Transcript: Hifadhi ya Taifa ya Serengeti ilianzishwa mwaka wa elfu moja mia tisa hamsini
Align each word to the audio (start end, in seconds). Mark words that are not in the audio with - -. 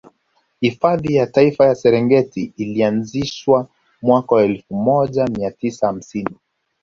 Hifadhi 0.61 1.15
ya 1.15 1.27
Taifa 1.27 1.65
ya 1.65 1.75
Serengeti 1.75 2.53
ilianzishwa 2.57 3.67
mwaka 4.01 4.35
wa 4.35 4.43
elfu 4.43 4.75
moja 4.75 5.27
mia 5.27 5.51
tisa 5.51 5.87
hamsini 5.87 6.37